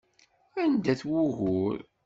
Anda-t 0.63 1.01
wugur? 1.09 1.77